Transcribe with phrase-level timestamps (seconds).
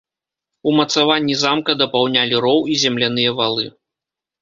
[0.71, 3.73] Умацаванні замка дапаўнялі роў і земляныя валы.